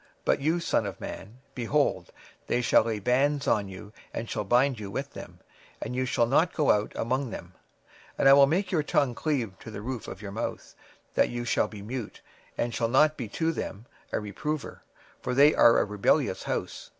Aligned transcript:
26:003:025 0.25 0.25
But 0.25 0.39
thou, 0.39 0.51
O 0.55 0.59
son 0.59 0.85
of 0.87 0.99
man, 0.99 1.37
behold, 1.53 2.09
they 2.47 2.59
shall 2.61 2.83
put 2.85 3.03
bands 3.03 3.45
upon 3.45 3.67
thee, 3.67 3.91
and 4.11 4.27
shall 4.27 4.43
bind 4.43 4.77
thee 4.77 4.87
with 4.87 5.13
them, 5.13 5.39
and 5.79 5.93
thou 5.95 6.05
shalt 6.05 6.29
not 6.29 6.53
go 6.55 6.71
out 6.71 6.91
among 6.95 7.29
them: 7.29 7.53
26:003:026 8.15 8.15
And 8.17 8.29
I 8.29 8.33
will 8.33 8.47
make 8.47 8.69
thy 8.71 8.81
tongue 8.81 9.13
cleave 9.13 9.59
to 9.59 9.69
the 9.69 9.81
roof 9.83 10.07
of 10.07 10.19
thy 10.21 10.29
mouth, 10.31 10.73
that 11.13 11.29
thou 11.31 11.43
shalt 11.43 11.69
be 11.69 11.81
dumb, 11.83 12.09
and 12.57 12.73
shalt 12.73 12.89
not 12.89 13.15
be 13.15 13.27
to 13.27 13.51
them 13.51 13.85
a 14.11 14.19
reprover: 14.19 14.81
for 15.21 15.35
they 15.35 15.53
are 15.53 15.77
a 15.77 15.85
rebellious 15.85 16.41
house. 16.41 16.89